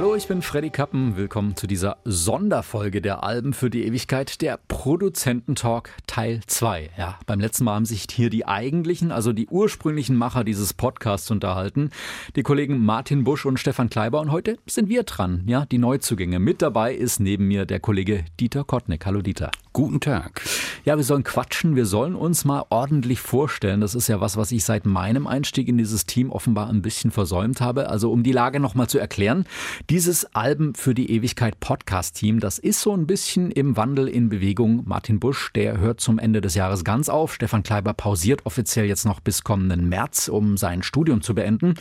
[0.00, 1.18] Hallo, ich bin Freddy Kappen.
[1.18, 6.88] Willkommen zu dieser Sonderfolge der Alben für die Ewigkeit, der Produzententalk Teil 2.
[6.96, 11.30] Ja, beim letzten Mal haben sich hier die eigentlichen, also die ursprünglichen Macher dieses Podcasts
[11.30, 11.90] unterhalten.
[12.34, 14.22] Die Kollegen Martin Busch und Stefan Kleiber.
[14.22, 16.38] Und heute sind wir dran, ja, die Neuzugänge.
[16.38, 19.04] Mit dabei ist neben mir der Kollege Dieter Kottnick.
[19.04, 19.50] Hallo Dieter.
[19.72, 20.42] Guten Tag.
[20.84, 21.76] Ja, wir sollen quatschen.
[21.76, 23.80] Wir sollen uns mal ordentlich vorstellen.
[23.80, 27.12] Das ist ja was, was ich seit meinem Einstieg in dieses Team offenbar ein bisschen
[27.12, 27.88] versäumt habe.
[27.88, 29.44] Also um die Lage nochmal zu erklären.
[29.88, 34.82] Dieses Alben für die Ewigkeit Podcast-Team, das ist so ein bisschen im Wandel in Bewegung.
[34.86, 37.32] Martin Busch, der hört zum Ende des Jahres ganz auf.
[37.32, 41.74] Stefan Kleiber pausiert offiziell jetzt noch bis kommenden März, um sein Studium zu beenden.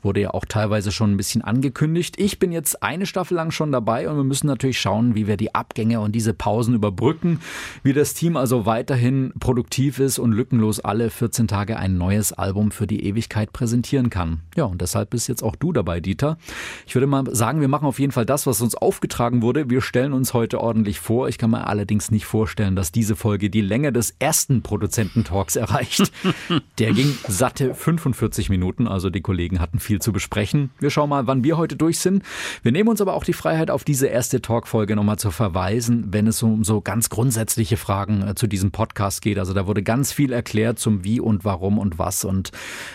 [0.00, 2.14] Wurde ja auch teilweise schon ein bisschen angekündigt.
[2.18, 5.36] Ich bin jetzt eine Staffel lang schon dabei und wir müssen natürlich schauen, wie wir
[5.36, 7.33] die Abgänge und diese Pausen überbrücken,
[7.82, 12.70] wie das Team also weiterhin produktiv ist und lückenlos alle 14 Tage ein neues Album
[12.70, 14.40] für die Ewigkeit präsentieren kann.
[14.56, 16.38] Ja, und deshalb bist jetzt auch du dabei, Dieter.
[16.86, 19.70] Ich würde mal sagen, wir machen auf jeden Fall das, was uns aufgetragen wurde.
[19.70, 21.28] Wir stellen uns heute ordentlich vor.
[21.28, 26.12] Ich kann mir allerdings nicht vorstellen, dass diese Folge die Länge des ersten Produzententalks erreicht.
[26.78, 30.70] Der ging satte 45 Minuten, also die Kollegen hatten viel zu besprechen.
[30.78, 32.22] Wir schauen mal, wann wir heute durch sind.
[32.62, 36.26] Wir nehmen uns aber auch die Freiheit, auf diese erste Talkfolge nochmal zu verweisen, wenn
[36.26, 39.38] es um so ganz grundsätzliche Fragen äh, zu diesem Podcast geht.
[39.38, 42.50] Also da wurde ganz viel erklärt zum Wie und Warum und was und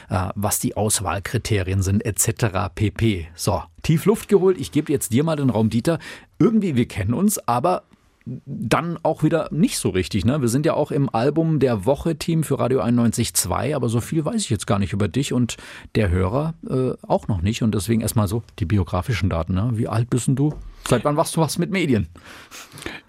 [0.08, 2.70] äh, was die Auswahlkriterien sind etc.
[2.76, 3.28] pp.
[3.34, 4.60] So, tief Luft geholt.
[4.60, 5.98] Ich gebe jetzt dir mal den Raum, Dieter.
[6.38, 7.82] Irgendwie, wir kennen uns, aber
[8.46, 10.26] dann auch wieder nicht so richtig.
[10.26, 10.42] Ne?
[10.42, 14.26] Wir sind ja auch im Album der Woche Team für Radio 91.2, aber so viel
[14.26, 15.58] weiß ich jetzt gar nicht über dich und
[15.96, 17.64] der Hörer äh, auch noch nicht.
[17.64, 19.56] Und deswegen erstmal so die biografischen Daten.
[19.56, 19.72] Ne?
[19.74, 20.54] Wie alt bist du?
[20.88, 22.08] Seit wann machst du was mit Medien?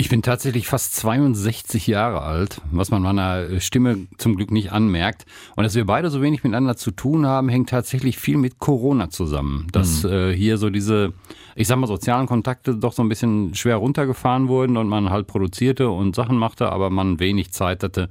[0.01, 5.27] Ich bin tatsächlich fast 62 Jahre alt, was man meiner Stimme zum Glück nicht anmerkt.
[5.57, 9.11] Und dass wir beide so wenig miteinander zu tun haben, hängt tatsächlich viel mit Corona
[9.11, 9.67] zusammen.
[9.73, 10.11] Dass mhm.
[10.11, 11.13] äh, hier so diese,
[11.55, 15.27] ich sag mal, sozialen Kontakte doch so ein bisschen schwer runtergefahren wurden und man halt
[15.27, 18.09] produzierte und Sachen machte, aber man wenig Zeit hatte,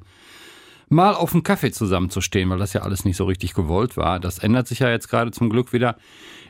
[0.89, 4.19] mal auf einen Kaffee zusammenzustehen, weil das ja alles nicht so richtig gewollt war.
[4.19, 5.95] Das ändert sich ja jetzt gerade zum Glück wieder.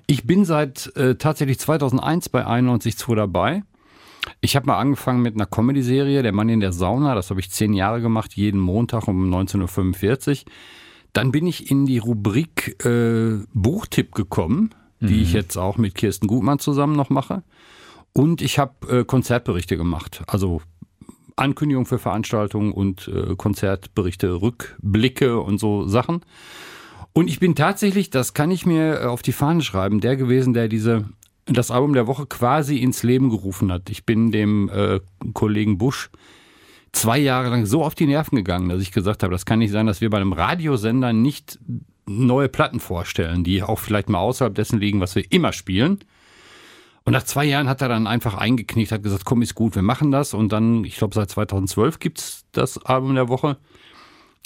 [0.06, 3.64] Ich bin seit äh, tatsächlich 2001 bei 91.2 dabei.
[4.42, 7.16] Ich habe mal angefangen mit einer Comedy-Serie, Der Mann in der Sauna.
[7.16, 10.52] Das habe ich zehn Jahre gemacht, jeden Montag um 19.45 Uhr.
[11.14, 15.22] Dann bin ich in die Rubrik äh, Buchtipp gekommen, die mhm.
[15.22, 17.44] ich jetzt auch mit Kirsten Gutmann zusammen noch mache.
[18.14, 20.24] Und ich habe äh, Konzertberichte gemacht.
[20.28, 20.62] Also
[21.36, 26.22] Ankündigung für Veranstaltungen und äh, Konzertberichte, Rückblicke und so Sachen.
[27.14, 30.54] Und ich bin tatsächlich, das kann ich mir äh, auf die Fahne schreiben, der gewesen,
[30.54, 31.06] der diese
[31.50, 33.90] das Album der Woche quasi ins Leben gerufen hat.
[33.90, 35.00] Ich bin dem äh,
[35.34, 36.10] Kollegen Busch
[36.92, 39.72] zwei Jahre lang so auf die Nerven gegangen, dass ich gesagt habe, das kann nicht
[39.72, 41.60] sein, dass wir bei einem Radiosender nicht
[42.06, 46.00] neue Platten vorstellen, die auch vielleicht mal außerhalb dessen liegen, was wir immer spielen.
[47.04, 49.82] Und nach zwei Jahren hat er dann einfach eingeknickt, hat gesagt, komm, ist gut, wir
[49.82, 50.34] machen das.
[50.34, 53.58] Und dann, ich glaube, seit 2012 gibt es das Album der Woche.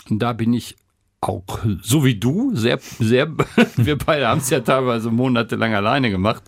[0.10, 0.76] Da bin ich
[1.22, 1.44] auch
[1.82, 3.30] so wie du, sehr, sehr,
[3.78, 6.44] wir beide haben es ja teilweise monatelang alleine gemacht.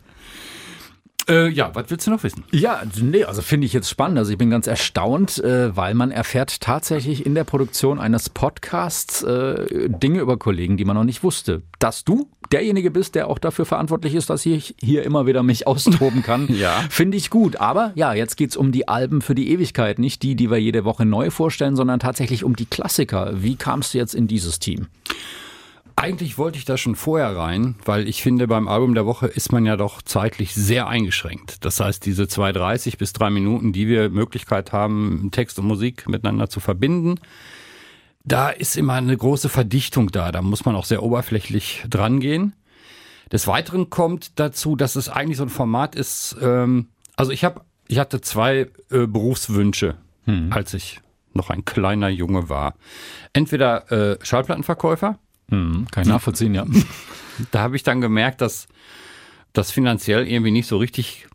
[1.27, 2.43] Äh, ja, was willst du noch wissen?
[2.51, 4.17] Ja, nee, also finde ich jetzt spannend.
[4.17, 9.23] Also ich bin ganz erstaunt, äh, weil man erfährt tatsächlich in der Produktion eines Podcasts
[9.23, 11.63] äh, Dinge über Kollegen, die man noch nicht wusste.
[11.79, 15.65] Dass du derjenige bist, der auch dafür verantwortlich ist, dass ich hier immer wieder mich
[15.67, 16.83] austoben kann, ja.
[16.89, 17.57] finde ich gut.
[17.57, 20.85] Aber ja, jetzt geht's um die Alben für die Ewigkeit, nicht die, die wir jede
[20.85, 23.31] Woche neu vorstellen, sondern tatsächlich um die Klassiker.
[23.35, 24.87] Wie kamst du jetzt in dieses Team?
[25.97, 29.53] Eigentlich wollte ich da schon vorher rein, weil ich finde, beim Album der Woche ist
[29.53, 31.63] man ja doch zeitlich sehr eingeschränkt.
[31.63, 36.49] Das heißt, diese 2,30 bis 3 Minuten, die wir Möglichkeit haben, Text und Musik miteinander
[36.49, 37.19] zu verbinden,
[38.25, 40.31] da ist immer eine große Verdichtung da.
[40.33, 42.53] Da muss man auch sehr oberflächlich dran gehen.
[43.31, 46.35] Des Weiteren kommt dazu, dass es eigentlich so ein Format ist.
[46.41, 49.95] Ähm, also ich habe, ich hatte zwei äh, Berufswünsche,
[50.25, 50.51] hm.
[50.51, 50.99] als ich
[51.33, 52.75] noch ein kleiner Junge war.
[53.33, 55.19] Entweder äh, Schallplattenverkäufer
[55.49, 56.65] hm, kann ich nachvollziehen, ja.
[57.51, 58.67] Da habe ich dann gemerkt, dass
[59.51, 61.27] das finanziell irgendwie nicht so richtig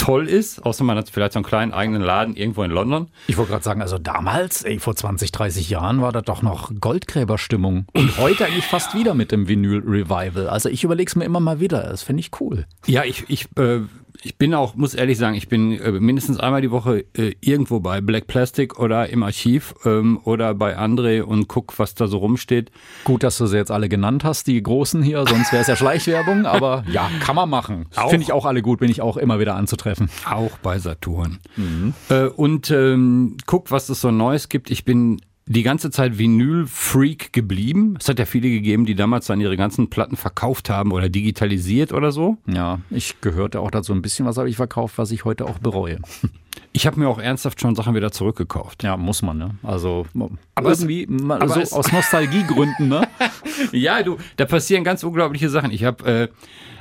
[0.00, 3.08] toll ist, außer man hat vielleicht so einen kleinen eigenen Laden irgendwo in London.
[3.26, 6.72] Ich wollte gerade sagen, also damals, ey, vor 20, 30 Jahren war das doch noch
[6.80, 7.86] Goldgräberstimmung.
[7.92, 10.48] Und heute eigentlich fast wieder mit dem Vinyl-Revival.
[10.48, 11.82] Also ich überlege es mir immer mal wieder.
[11.82, 12.66] Das finde ich cool.
[12.86, 13.80] Ja, ich, ich äh,
[14.22, 17.80] ich bin auch, muss ehrlich sagen, ich bin äh, mindestens einmal die Woche äh, irgendwo
[17.80, 22.18] bei Black Plastic oder im Archiv ähm, oder bei André und guck, was da so
[22.18, 22.70] rumsteht.
[23.04, 25.76] Gut, dass du sie jetzt alle genannt hast, die großen hier, sonst wäre es ja
[25.76, 27.86] Schleichwerbung, aber ja, kann man machen.
[28.08, 30.10] Finde ich auch alle gut, bin ich auch immer wieder anzutreffen.
[30.28, 31.38] Auch bei Saturn.
[31.56, 31.94] Mhm.
[32.10, 34.70] Äh, und ähm, guck, was es so Neues gibt.
[34.70, 35.20] Ich bin
[35.50, 37.96] die ganze Zeit Vinyl-Freak geblieben.
[37.98, 41.92] Es hat ja viele gegeben, die damals dann ihre ganzen Platten verkauft haben oder digitalisiert
[41.92, 42.38] oder so.
[42.46, 45.58] Ja, ich gehörte auch dazu ein bisschen, was habe ich verkauft, was ich heute auch
[45.58, 45.98] bereue.
[46.72, 48.84] Ich habe mir auch ernsthaft schon Sachen wieder zurückgekauft.
[48.84, 49.50] Ja, muss man, ne?
[49.64, 50.06] Also
[50.54, 53.08] aber irgendwie aber so aus Nostalgiegründen, ne?
[53.72, 55.72] ja, du, da passieren ganz unglaubliche Sachen.
[55.72, 56.28] Ich habe äh,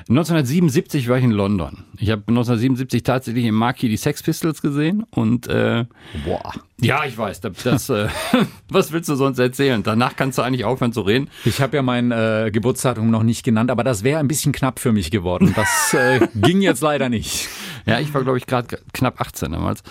[0.10, 1.86] 1977 war ich in London.
[1.98, 5.86] Ich habe 1977 tatsächlich im Marquis die Sex Pistols gesehen und äh,
[6.26, 6.52] boah.
[6.82, 7.42] Ja, ich weiß.
[7.42, 8.08] Das, das äh,
[8.70, 9.84] was willst du sonst erzählen?
[9.84, 11.30] Danach kannst du eigentlich aufhören zu reden.
[11.46, 14.80] Ich habe ja mein äh, Geburtsdatum noch nicht genannt, aber das wäre ein bisschen knapp
[14.80, 15.54] für mich geworden.
[15.56, 17.48] Das äh, ging jetzt leider nicht.
[17.86, 19.84] Ja, ich war glaube ich gerade knapp 18 damals.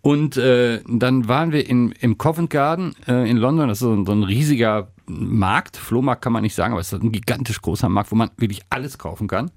[0.00, 3.68] Und äh, dann waren wir in, im Covent Garden äh, in London.
[3.68, 5.76] Das ist so, so ein riesiger Markt.
[5.76, 8.62] Flohmarkt kann man nicht sagen, aber es ist ein gigantisch großer Markt, wo man wirklich
[8.70, 9.50] alles kaufen kann.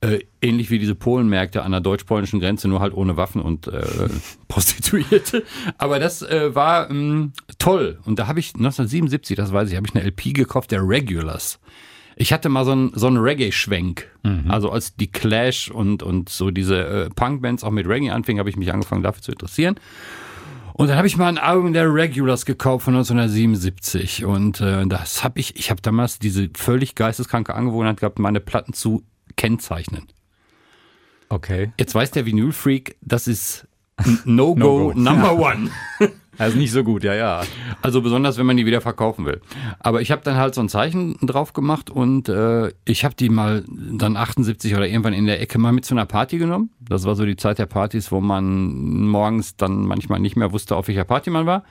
[0.00, 3.82] Äh, ähnlich wie diese Polenmärkte an der deutsch-polnischen Grenze, nur halt ohne Waffen und äh,
[4.48, 5.44] Prostituierte.
[5.78, 8.00] Aber das äh, war ähm, toll.
[8.04, 11.60] Und da habe ich 1977, das weiß ich, habe ich eine LP gekauft, der Regulars.
[12.16, 14.08] Ich hatte mal so einen, so einen Reggae-Schwenk.
[14.22, 14.50] Mhm.
[14.50, 18.50] Also als die Clash und, und so diese äh, Punk-Bands auch mit Reggae anfingen, habe
[18.50, 19.76] ich mich angefangen dafür zu interessieren.
[20.74, 25.22] Und dann habe ich mal ein Album der Regulars gekauft von 1977 und äh, das
[25.22, 29.02] habe ich, ich habe damals diese völlig geisteskranke Angewohnheit gehabt, meine Platten zu
[29.36, 30.08] kennzeichnen.
[31.28, 31.72] Okay.
[31.78, 33.66] Jetzt weiß der Vinyl-Freak, das ist
[34.24, 35.70] No-Go no Number One.
[36.38, 37.42] Also nicht so gut, ja, ja.
[37.82, 39.42] Also besonders, wenn man die wieder verkaufen will.
[39.80, 43.28] Aber ich habe dann halt so ein Zeichen drauf gemacht und äh, ich habe die
[43.28, 46.70] mal dann 78 oder irgendwann in der Ecke mal mit zu einer Party genommen.
[46.80, 50.74] Das war so die Zeit der Partys, wo man morgens dann manchmal nicht mehr wusste,
[50.74, 51.64] auf welcher Party man war.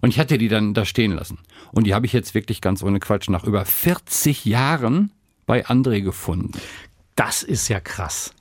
[0.00, 1.38] Und ich hatte die dann da stehen lassen.
[1.72, 5.12] Und die habe ich jetzt wirklich ganz ohne Quatsch nach über 40 Jahren
[5.44, 6.52] bei André gefunden.
[7.16, 8.32] Das ist ja krass.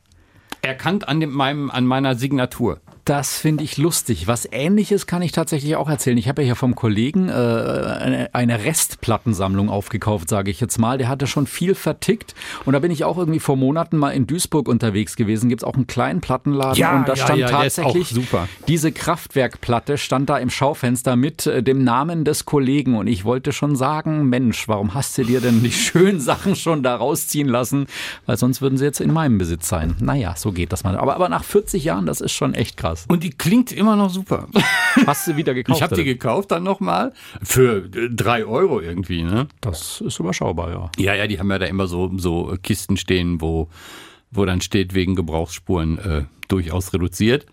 [0.62, 2.82] Erkannt an, dem, meinem, an meiner Signatur.
[3.06, 4.26] Das finde ich lustig.
[4.26, 6.18] Was ähnliches kann ich tatsächlich auch erzählen.
[6.18, 10.98] Ich habe ja hier vom Kollegen äh, eine Restplattensammlung aufgekauft, sage ich jetzt mal.
[10.98, 12.34] Der hatte schon viel vertickt.
[12.66, 15.50] Und da bin ich auch irgendwie vor Monaten mal in Duisburg unterwegs gewesen.
[15.50, 18.48] Gibt es auch einen kleinen Plattenladen ja, und da ja, stand ja, tatsächlich super.
[18.68, 22.96] diese Kraftwerkplatte stand da im Schaufenster mit äh, dem Namen des Kollegen.
[22.96, 26.82] Und ich wollte schon sagen, Mensch, warum hast du dir denn die schönen Sachen schon
[26.82, 27.86] da rausziehen lassen?
[28.26, 29.96] Weil sonst würden sie jetzt in meinem Besitz sein.
[30.00, 30.98] Naja, so geht das mal.
[30.98, 33.06] Aber, aber nach 40 Jahren, das ist schon echt krass krass.
[33.08, 34.48] Und die klingt immer noch super.
[35.06, 35.78] Hast du wieder gekauft?
[35.78, 39.24] Ich habe die gekauft dann nochmal für drei Euro irgendwie.
[39.24, 39.48] Ne?
[39.62, 40.92] Das ist überschaubar, ja.
[40.98, 43.70] Ja, ja, die haben ja da immer so, so Kisten stehen, wo,
[44.32, 47.46] wo dann steht, wegen Gebrauchsspuren äh, durchaus reduziert.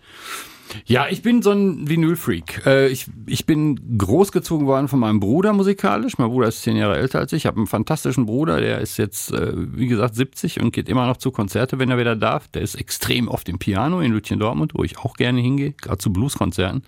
[0.85, 2.65] Ja, ich bin so ein Vinyl-Freak.
[2.65, 6.17] Äh, ich, ich bin großgezogen worden von meinem Bruder musikalisch.
[6.17, 7.43] Mein Bruder ist zehn Jahre älter als ich.
[7.43, 11.07] Ich habe einen fantastischen Bruder, der ist jetzt, äh, wie gesagt, 70 und geht immer
[11.07, 12.47] noch zu Konzerte, wenn er wieder darf.
[12.49, 15.97] Der ist extrem oft im Piano in Lütchen Dortmund, wo ich auch gerne hingehe, gerade
[15.97, 16.83] zu Blueskonzerten.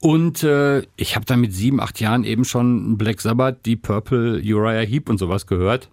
[0.00, 4.40] Und äh, ich habe dann mit sieben, acht Jahren eben schon Black Sabbath, Deep Purple,
[4.42, 5.90] Uriah Heep und sowas gehört.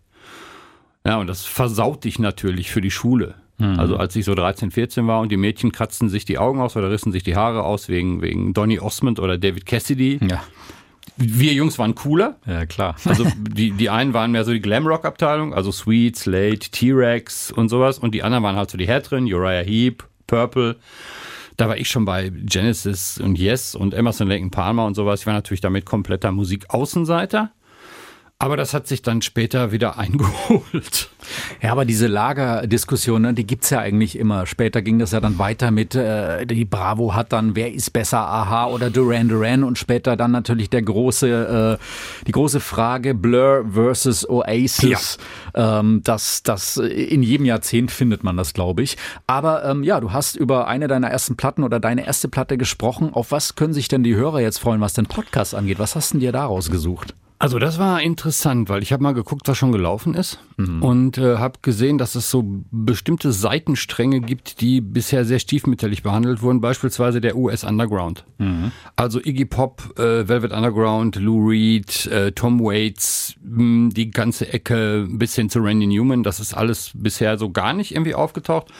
[1.05, 3.35] Ja, und das versaut dich natürlich für die Schule.
[3.57, 3.79] Mhm.
[3.79, 6.75] Also als ich so 13, 14 war und die Mädchen kratzten sich die Augen aus
[6.75, 10.19] oder rissen sich die Haare aus wegen, wegen Donny Osmond oder David Cassidy.
[10.27, 10.43] Ja.
[11.17, 12.37] Wir Jungs waren cooler.
[12.47, 12.95] Ja, klar.
[13.05, 17.99] Also die, die einen waren mehr so die Glamrock-Abteilung, also Sweet, Slate, T-Rex und sowas.
[17.99, 20.77] Und die anderen waren halt so die Härteren, Uriah Heep, Purple.
[21.57, 25.19] Da war ich schon bei Genesis und Yes und Emerson Lake Palmer und sowas.
[25.21, 27.51] Ich war natürlich damit kompletter Musikaußenseiter.
[28.43, 31.09] Aber das hat sich dann später wieder eingeholt.
[31.61, 34.45] Ja, aber diese Lagerdiskussion, ne, die gibt's ja eigentlich immer.
[34.47, 38.19] Später ging das ja dann weiter mit, äh, die Bravo hat dann, wer ist besser,
[38.19, 43.65] Aha oder Duran Duran und später dann natürlich der große, äh, die große Frage Blur
[43.71, 45.17] versus Oasis.
[45.55, 45.79] Ja.
[45.79, 48.97] Ähm, das, das in jedem Jahrzehnt findet man das, glaube ich.
[49.25, 53.13] Aber ähm, ja, du hast über eine deiner ersten Platten oder deine erste Platte gesprochen.
[53.13, 55.79] Auf was können sich denn die Hörer jetzt freuen, was den Podcast angeht?
[55.79, 57.13] Was hast du dir daraus gesucht?
[57.43, 60.81] Also das war interessant, weil ich habe mal geguckt, was schon gelaufen ist mhm.
[60.81, 66.41] und äh, habe gesehen, dass es so bestimmte Seitenstränge gibt, die bisher sehr stiefmütterlich behandelt
[66.41, 68.23] wurden, beispielsweise der US Underground.
[68.37, 68.71] Mhm.
[68.95, 74.53] Also Iggy Pop, äh, Velvet Underground, Lou Reed, äh, Tom Waits, mh, hm, die ganze
[74.53, 78.71] Ecke bis hin zu Randy Newman, das ist alles bisher so gar nicht irgendwie aufgetaucht.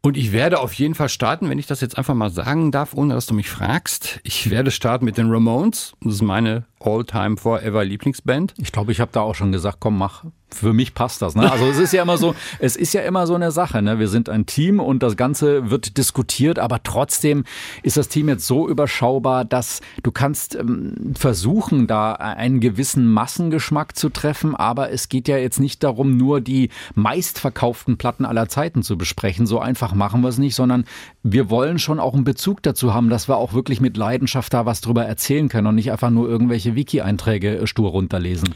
[0.00, 2.94] Und ich werde auf jeden Fall starten, wenn ich das jetzt einfach mal sagen darf,
[2.94, 4.20] ohne dass du mich fragst.
[4.22, 5.94] Ich werde starten mit den Ramones.
[6.00, 8.54] Das ist meine All-Time Forever Lieblingsband.
[8.58, 10.24] Ich glaube, ich habe da auch schon gesagt, komm, mach.
[10.50, 11.34] Für mich passt das.
[11.34, 11.50] Ne?
[11.50, 13.82] Also es ist ja immer so, es ist ja immer so eine Sache.
[13.82, 13.98] Ne?
[13.98, 17.44] Wir sind ein Team und das Ganze wird diskutiert, aber trotzdem
[17.82, 23.96] ist das Team jetzt so überschaubar, dass du kannst ähm, versuchen, da einen gewissen Massengeschmack
[23.96, 28.82] zu treffen, aber es geht ja jetzt nicht darum, nur die meistverkauften Platten aller Zeiten
[28.82, 29.46] zu besprechen.
[29.46, 30.84] So einfach machen wir es nicht, sondern
[31.22, 34.66] wir wollen schon auch einen Bezug dazu haben, dass wir auch wirklich mit Leidenschaft da
[34.66, 38.54] was drüber erzählen können und nicht einfach nur irgendwelche Wiki-Einträge stur runterlesen.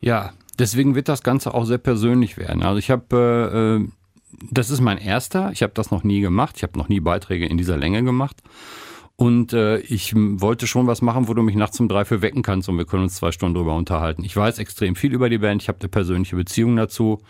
[0.00, 2.62] Ja, deswegen wird das Ganze auch sehr persönlich werden.
[2.62, 3.88] Also ich habe, äh,
[4.50, 7.46] das ist mein erster, ich habe das noch nie gemacht, ich habe noch nie Beiträge
[7.46, 8.42] in dieser Länge gemacht.
[9.18, 12.42] Und äh, ich wollte schon was machen, wo du mich nachts um drei für wecken
[12.42, 14.24] kannst und wir können uns zwei Stunden drüber unterhalten.
[14.24, 17.20] Ich weiß extrem viel über die Band, ich habe eine persönliche Beziehung dazu.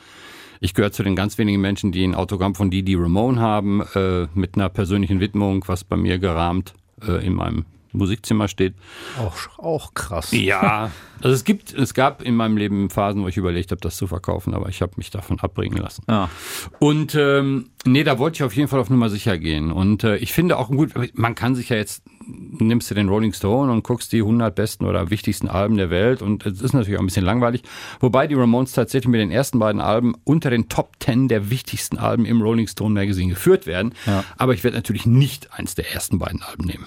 [0.58, 4.26] Ich gehöre zu den ganz wenigen Menschen, die ein Autogramm von Didi Ramone haben, äh,
[4.34, 6.74] mit einer persönlichen Widmung, was bei mir gerahmt
[7.06, 7.66] äh, in meinem
[7.96, 8.74] Musikzimmer steht.
[9.18, 10.32] Auch, auch krass.
[10.32, 13.96] Ja, also es gibt, es gab in meinem Leben Phasen, wo ich überlegt habe, das
[13.96, 16.04] zu verkaufen, aber ich habe mich davon abbringen lassen.
[16.08, 16.30] Ja.
[16.78, 19.72] Und ähm, nee, da wollte ich auf jeden Fall auf Nummer sicher gehen.
[19.72, 23.32] Und äh, ich finde auch gut, man kann sich ja jetzt, nimmst du den Rolling
[23.32, 26.96] Stone und guckst die 100 besten oder wichtigsten Alben der Welt und es ist natürlich
[26.96, 27.62] auch ein bisschen langweilig.
[28.00, 31.98] Wobei die Ramones tatsächlich mit den ersten beiden Alben unter den Top 10 der wichtigsten
[31.98, 33.94] Alben im Rolling Stone Magazine geführt werden.
[34.06, 34.24] Ja.
[34.36, 36.86] Aber ich werde natürlich nicht eins der ersten beiden Alben nehmen.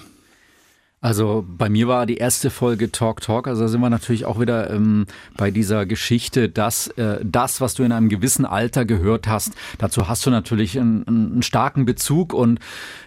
[1.02, 4.38] Also bei mir war die erste Folge Talk Talk, also da sind wir natürlich auch
[4.38, 9.26] wieder ähm, bei dieser Geschichte, dass äh, das, was du in einem gewissen Alter gehört
[9.26, 12.60] hast, dazu hast du natürlich einen, einen starken Bezug und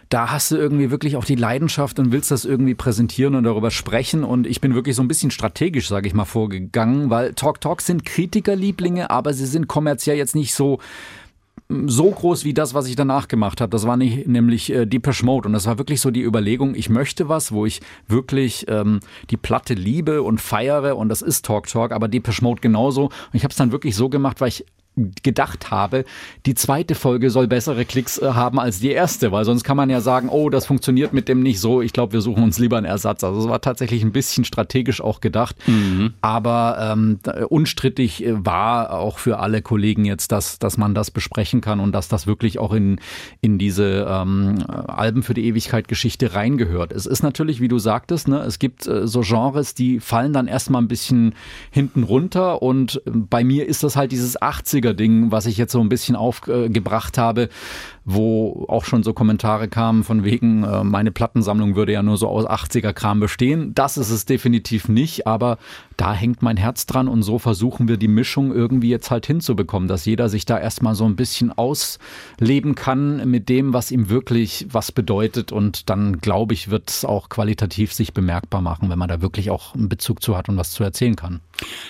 [0.09, 3.71] da hast du irgendwie wirklich auch die Leidenschaft und willst das irgendwie präsentieren und darüber
[3.71, 4.23] sprechen.
[4.23, 7.81] Und ich bin wirklich so ein bisschen strategisch, sage ich mal, vorgegangen, weil Talk Talk
[7.81, 10.79] sind Kritikerlieblinge, aber sie sind kommerziell jetzt nicht so
[11.69, 13.69] so groß wie das, was ich danach gemacht habe.
[13.69, 15.47] Das war nicht, nämlich äh, Depeche Mode.
[15.47, 19.37] Und das war wirklich so die Überlegung, ich möchte was, wo ich wirklich ähm, die
[19.37, 20.97] Platte liebe und feiere.
[20.97, 23.05] Und das ist Talk Talk, aber Depeche Mode genauso.
[23.05, 24.65] Und ich habe es dann wirklich so gemacht, weil ich
[25.23, 26.05] gedacht habe,
[26.45, 29.89] die zweite Folge soll bessere Klicks äh, haben als die erste, weil sonst kann man
[29.89, 32.77] ja sagen, oh, das funktioniert mit dem nicht so, ich glaube, wir suchen uns lieber
[32.77, 33.23] einen Ersatz.
[33.23, 36.13] Also es war tatsächlich ein bisschen strategisch auch gedacht, Mhm.
[36.21, 37.19] aber ähm,
[37.49, 41.91] unstrittig äh, war auch für alle Kollegen jetzt, dass, dass man das besprechen kann und
[41.91, 42.99] dass das wirklich auch in,
[43.41, 46.91] in diese ähm, Alben für die Ewigkeit Geschichte reingehört.
[46.91, 50.47] Es ist natürlich, wie du sagtest, ne, es gibt äh, so Genres, die fallen dann
[50.47, 51.33] erstmal ein bisschen
[51.71, 54.35] hinten runter und äh, bei mir ist das halt dieses
[54.83, 57.49] 80er-Ding, was ich jetzt so ein bisschen aufgebracht habe,
[58.05, 62.27] wo auch schon so Kommentare kamen von wegen, äh, meine Plattensammlung würde ja nur so
[62.27, 63.73] aus 80er-Kram bestehen.
[63.75, 65.57] Das ist es definitiv nicht, aber
[65.97, 69.87] da hängt mein Herz dran und so versuchen wir die Mischung irgendwie jetzt halt hinzubekommen,
[69.87, 74.67] dass jeder sich da erstmal so ein bisschen ausleben kann mit dem, was ihm wirklich
[74.69, 79.09] was bedeutet und dann glaube ich, wird es auch qualitativ sich bemerkbar machen, wenn man
[79.09, 81.39] da wirklich auch einen Bezug zu hat und was zu erzählen kann.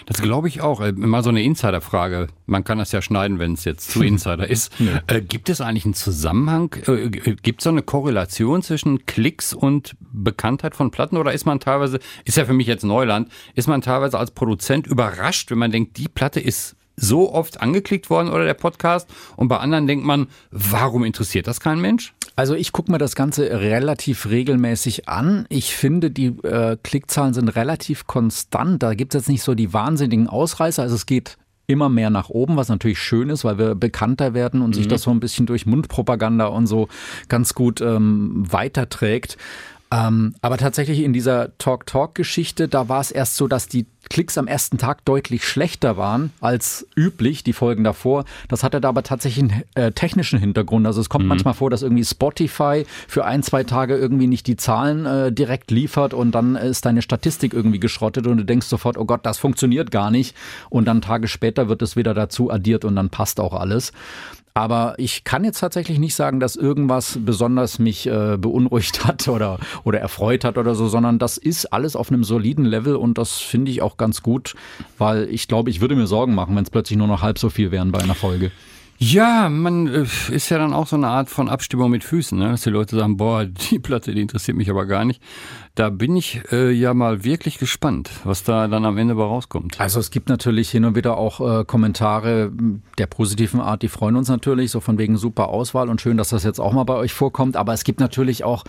[0.05, 0.81] Das glaube ich auch.
[0.81, 2.27] Äh, Mal so eine Insiderfrage.
[2.45, 4.71] Man kann das ja schneiden, wenn es jetzt zu Insider ist.
[5.07, 6.75] Äh, gibt es eigentlich einen Zusammenhang?
[6.87, 11.17] Äh, gibt es so eine Korrelation zwischen Klicks und Bekanntheit von Platten?
[11.17, 14.85] Oder ist man teilweise, ist ja für mich jetzt Neuland, ist man teilweise als Produzent
[14.85, 19.47] überrascht, wenn man denkt, die Platte ist so oft angeklickt worden oder der Podcast und
[19.47, 22.13] bei anderen denkt man, warum interessiert das kein Mensch?
[22.35, 25.45] Also ich gucke mir das Ganze relativ regelmäßig an.
[25.49, 28.81] Ich finde, die äh, Klickzahlen sind relativ konstant.
[28.81, 30.81] Da gibt es jetzt nicht so die wahnsinnigen Ausreißer.
[30.81, 34.61] Also es geht immer mehr nach oben, was natürlich schön ist, weil wir bekannter werden
[34.61, 36.89] und sich das so ein bisschen durch Mundpropaganda und so
[37.29, 39.37] ganz gut ähm, weiterträgt.
[39.91, 44.45] Ähm, aber tatsächlich in dieser Talk-Talk-Geschichte, da war es erst so, dass die Klicks am
[44.45, 48.25] ersten Tag deutlich schlechter waren als üblich, die Folgen davor.
[48.47, 50.85] Das hatte da aber tatsächlich einen äh, technischen Hintergrund.
[50.85, 54.55] Also es kommt manchmal vor, dass irgendwie Spotify für ein, zwei Tage irgendwie nicht die
[54.55, 58.99] Zahlen äh, direkt liefert und dann ist deine Statistik irgendwie geschrottet und du denkst sofort,
[58.99, 60.35] oh Gott, das funktioniert gar nicht.
[60.69, 63.93] Und dann Tage später wird es wieder dazu addiert und dann passt auch alles.
[64.55, 69.57] Aber ich kann jetzt tatsächlich nicht sagen, dass irgendwas besonders mich äh, beunruhigt hat oder,
[69.83, 73.39] oder erfreut hat oder so, sondern das ist alles auf einem soliden Level und das
[73.39, 74.55] finde ich auch ganz gut,
[74.97, 77.49] weil ich glaube, ich würde mir Sorgen machen, wenn es plötzlich nur noch halb so
[77.49, 78.51] viel wären bei einer Folge.
[79.05, 82.51] Ja, man äh, ist ja dann auch so eine Art von Abstimmung mit Füßen, ne?
[82.51, 85.21] dass die Leute sagen, boah, die Platte, die interessiert mich aber gar nicht.
[85.75, 89.81] Da bin ich äh, ja mal wirklich gespannt, was da dann am Ende bei rauskommt.
[89.81, 92.53] Also es gibt natürlich hin und wieder auch äh, Kommentare
[92.97, 96.29] der positiven Art, die freuen uns natürlich, so von wegen super Auswahl und schön, dass
[96.29, 97.57] das jetzt auch mal bei euch vorkommt.
[97.57, 98.63] Aber es gibt natürlich auch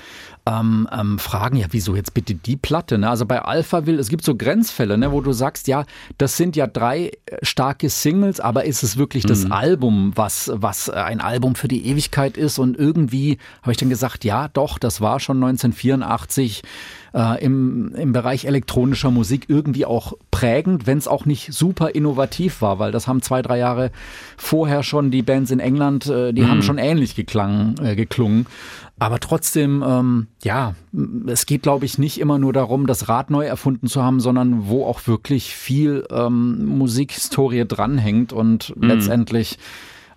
[0.47, 2.99] ähm, ähm, Fragen, ja, wieso jetzt bitte die Platte?
[2.99, 3.09] Ne?
[3.09, 5.85] Also bei Alphaville, es gibt so Grenzfälle, ne, wo du sagst, ja,
[6.19, 10.91] das sind ja drei äh, starke Singles, aber ist es wirklich das Album, was, was
[10.91, 12.59] ein Album für die Ewigkeit ist?
[12.59, 16.63] Und irgendwie habe ich dann gesagt, ja, doch, das war schon 1984
[17.15, 22.61] äh, im, im Bereich elektronischer Musik irgendwie auch prägend, wenn es auch nicht super innovativ
[22.61, 23.91] war, weil das haben zwei, drei Jahre
[24.37, 26.49] vorher schon die Bands in England, äh, die mhm.
[26.51, 28.47] haben schon ähnlich geklang, äh, geklungen.
[28.99, 30.75] Aber trotzdem, ähm, ja,
[31.27, 34.69] es geht, glaube ich, nicht immer nur darum, das Rad neu erfunden zu haben, sondern
[34.69, 38.89] wo auch wirklich viel ähm, Musikhistorie dranhängt und mhm.
[38.89, 39.59] letztendlich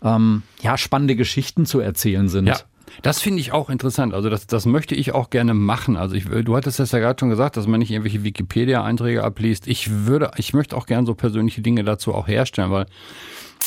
[0.04, 2.48] ähm, ja spannende Geschichten zu erzählen sind.
[2.48, 2.58] Ja.
[3.01, 4.13] Das finde ich auch interessant.
[4.13, 5.98] Also das, das möchte ich auch gerne machen.
[5.98, 9.67] Also ich, du hattest das ja gerade schon gesagt, dass man nicht irgendwelche Wikipedia-Einträge abliest.
[9.67, 12.86] Ich würde, ich möchte auch gerne so persönliche Dinge dazu auch herstellen, weil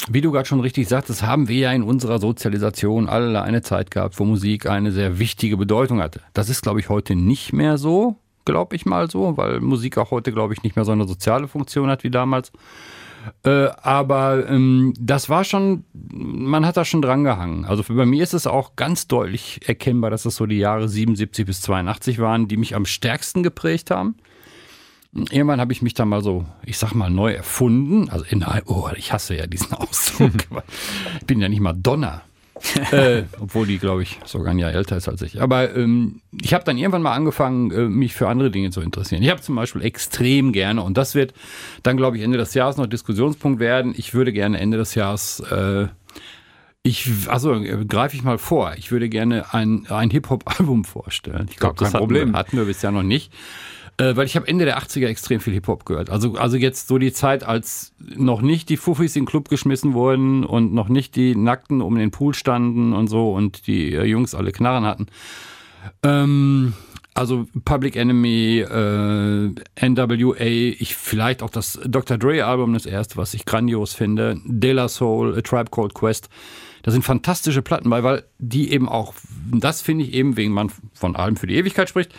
[0.08, 3.90] wie du gerade schon richtig sagtest, haben wir ja in unserer Sozialisation alle eine Zeit
[3.90, 6.20] gehabt, wo Musik eine sehr wichtige Bedeutung hatte.
[6.32, 10.10] Das ist, glaube ich, heute nicht mehr so, glaube ich mal so, weil Musik auch
[10.10, 12.52] heute, glaube ich, nicht mehr so eine soziale Funktion hat wie damals.
[13.44, 17.64] Äh, aber ähm, das war schon, man hat da schon dran gehangen.
[17.64, 21.46] Also bei mir ist es auch ganz deutlich erkennbar, dass es so die Jahre 77
[21.46, 24.16] bis 82 waren, die mich am stärksten geprägt haben.
[25.12, 28.08] Irgendwann habe ich mich da mal so, ich sag mal, neu erfunden.
[28.10, 30.32] Also in, oh, ich hasse ja diesen Ausdruck.
[31.20, 32.22] ich bin ja nicht mal Donner.
[32.92, 35.40] äh, obwohl die, glaube ich, sogar ein Jahr älter ist als ich.
[35.40, 39.22] Aber ähm, ich habe dann irgendwann mal angefangen, äh, mich für andere Dinge zu interessieren.
[39.22, 41.34] Ich habe zum Beispiel extrem gerne, und das wird
[41.82, 43.94] dann, glaube ich, Ende des Jahres noch Diskussionspunkt werden.
[43.96, 45.88] Ich würde gerne Ende des Jahres äh,
[46.82, 48.74] ich, also äh, greife ich mal vor.
[48.76, 51.46] Ich würde gerne ein, ein Hip-Hop-Album vorstellen.
[51.50, 53.32] Ich glaube, das hatten wir, hatten wir bisher noch nicht.
[54.00, 56.08] Äh, weil ich habe Ende der 80er extrem viel Hip-Hop gehört.
[56.08, 59.92] Also, also jetzt so die Zeit, als noch nicht die Fuffis in den Club geschmissen
[59.92, 64.04] wurden und noch nicht die Nackten um den Pool standen und so und die äh,
[64.04, 65.06] Jungs alle Knarren hatten.
[66.02, 66.72] Ähm,
[67.12, 72.16] also Public Enemy, äh, NWA, ich vielleicht auch das Dr.
[72.16, 76.30] Dre Album, das erste, was ich grandios finde, De La Soul, A Tribe Called Quest.
[76.82, 79.14] Da sind fantastische Platten bei, weil die eben auch,
[79.52, 82.12] das finde ich eben, wegen man von allem für die Ewigkeit spricht,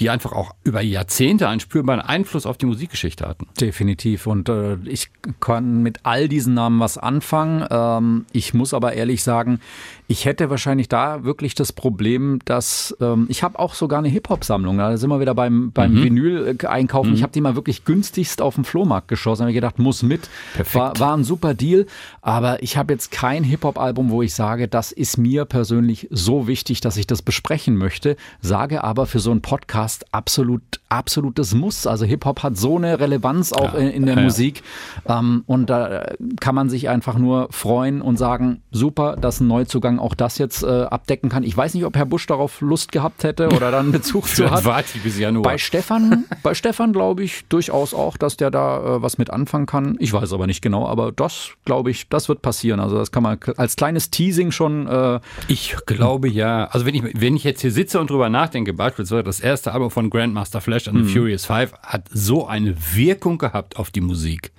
[0.00, 3.46] die einfach auch über Jahrzehnte einen spürbaren Einfluss auf die Musikgeschichte hatten.
[3.58, 4.26] Definitiv.
[4.26, 7.66] Und äh, ich kann mit all diesen Namen was anfangen.
[7.70, 9.60] Ähm, ich muss aber ehrlich sagen,
[10.06, 14.76] ich hätte wahrscheinlich da wirklich das Problem, dass ähm, ich habe auch sogar eine Hip-Hop-Sammlung.
[14.76, 16.04] Da sind wir wieder beim, beim mhm.
[16.04, 17.10] Vinyl-Einkaufen.
[17.10, 17.16] Mhm.
[17.16, 19.40] Ich habe die mal wirklich günstigst auf dem Flohmarkt geschossen.
[19.40, 20.28] Da habe ich gedacht, muss mit.
[20.54, 20.74] Perfekt.
[20.74, 21.86] War, war ein super Deal.
[22.20, 26.80] Aber ich habe jetzt kein Hip-Hop-Album, wo ich sage, das ist mir persönlich so wichtig,
[26.80, 28.16] dass ich das besprechen möchte.
[28.40, 31.86] Sage aber für so einen Podcast, absolut, absolutes Muss.
[31.86, 34.22] Also Hip-Hop hat so eine Relevanz auch ja, in, in, der ja.
[34.22, 34.62] Musik.
[35.06, 39.98] Ähm, und da kann man sich einfach nur freuen und sagen, super, dass ein Neuzugang
[39.98, 41.42] auch das jetzt äh, abdecken kann.
[41.42, 44.64] Ich weiß nicht, ob Herr Busch darauf Lust gehabt hätte oder dann Bezug zu hat.
[44.64, 45.42] Warte bis Januar.
[45.42, 49.66] Bei Stefan, bei Stefan glaube ich durchaus auch, dass der da äh, was mit anfangen
[49.66, 49.96] kann.
[49.98, 52.80] Ich weiß aber nicht genau, aber das glaube ich, das wird passieren.
[52.80, 54.86] Also das kann man als kleines Teasing schon.
[54.86, 56.66] Äh, ich glaube ja.
[56.66, 59.90] Also wenn ich, wenn ich jetzt hier sitze und drüber nachdenke, beispielsweise das erste Album
[59.90, 61.08] von Grandmaster Flash and the mhm.
[61.08, 64.52] Furious Five hat so eine Wirkung gehabt auf die Musik.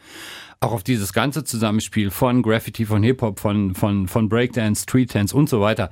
[0.60, 5.36] Auch auf dieses ganze Zusammenspiel von Graffiti, von Hip-Hop, von, von, von Breakdance, Street Dance
[5.36, 5.92] und so weiter.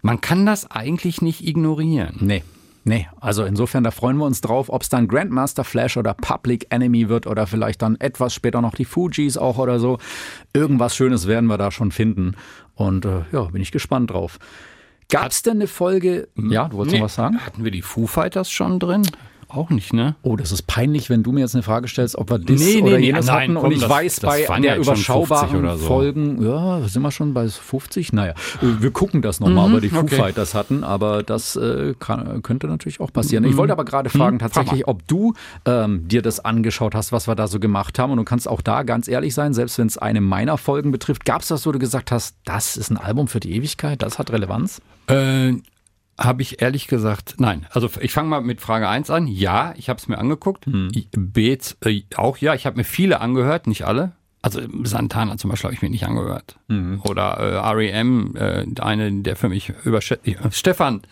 [0.00, 2.16] Man kann das eigentlich nicht ignorieren.
[2.20, 2.42] Nee.
[2.88, 6.68] Nee, also insofern, da freuen wir uns drauf, ob es dann Grandmaster Flash oder Public
[6.70, 9.98] Enemy wird oder vielleicht dann etwas später noch die Fujis auch oder so.
[10.52, 12.36] Irgendwas Schönes werden wir da schon finden.
[12.76, 14.38] Und äh, ja, bin ich gespannt drauf.
[15.08, 16.28] Gab es denn eine Folge?
[16.36, 17.00] Ja, du wolltest nee.
[17.00, 17.44] noch was sagen?
[17.44, 19.02] Hatten wir die Foo Fighters schon drin?
[19.48, 20.16] Auch nicht, ne?
[20.22, 22.82] Oh, das ist peinlich, wenn du mir jetzt eine Frage stellst, ob wir das nee,
[22.82, 23.54] oder nee, jenes nein, hatten.
[23.54, 25.86] Komm, und ich das, weiß, das bei der überschaubaren so.
[25.86, 28.12] Folgen, ja, sind wir schon bei 50?
[28.12, 30.16] Naja, wir gucken das nochmal, mhm, ob wir die Foo okay.
[30.16, 33.44] Fighters hatten, aber das äh, kann, könnte natürlich auch passieren.
[33.44, 34.18] Ich wollte aber gerade mhm.
[34.18, 38.10] fragen, tatsächlich, ob du ähm, dir das angeschaut hast, was wir da so gemacht haben.
[38.10, 41.24] Und du kannst auch da ganz ehrlich sein, selbst wenn es eine meiner Folgen betrifft.
[41.24, 44.18] Gab es das, wo du gesagt hast, das ist ein Album für die Ewigkeit, das
[44.18, 44.80] hat Relevanz?
[45.06, 45.54] Äh,
[46.18, 47.66] habe ich ehrlich gesagt, nein.
[47.70, 49.26] Also ich fange mal mit Frage 1 an.
[49.26, 50.66] Ja, ich habe es mir angeguckt.
[50.66, 50.90] Hm.
[51.16, 54.12] B äh, auch ja, ich habe mir viele angehört, nicht alle.
[54.42, 56.56] Also Santana zum Beispiel habe ich mir nicht angehört.
[56.68, 57.00] Mhm.
[57.02, 60.24] Oder äh, REM, äh, eine der für mich überschätzt.
[60.26, 61.02] Äh, Stefan,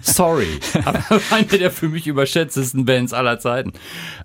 [0.00, 3.72] sorry, aber eine der für mich überschätztesten Bands aller Zeiten.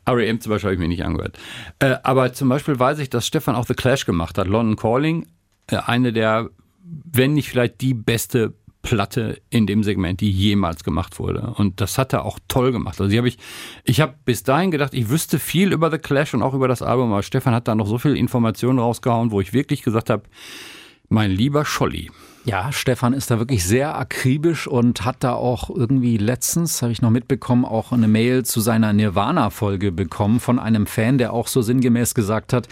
[0.08, 1.40] REM zum Beispiel habe ich mir nicht angehört.
[1.80, 4.46] Äh, aber zum Beispiel weiß ich, dass Stefan auch The Clash gemacht hat.
[4.46, 5.26] London Calling,
[5.66, 6.52] äh, eine der,
[6.84, 8.54] wenn nicht vielleicht die beste
[8.88, 11.54] Platte in dem Segment, die jemals gemacht wurde.
[11.58, 13.02] Und das hat er auch toll gemacht.
[13.02, 13.38] Also hab ich,
[13.84, 16.82] ich habe bis dahin gedacht, ich wüsste viel über The Clash und auch über das
[16.82, 20.24] Album, aber Stefan hat da noch so viel Informationen rausgehauen, wo ich wirklich gesagt habe,
[21.10, 22.12] mein lieber Scholli,
[22.48, 27.02] Ja, Stefan ist da wirklich sehr akribisch und hat da auch irgendwie letztens, habe ich
[27.02, 31.62] noch mitbekommen, auch eine Mail zu seiner Nirvana-Folge bekommen von einem Fan, der auch so
[31.62, 32.70] sinngemäß gesagt hat,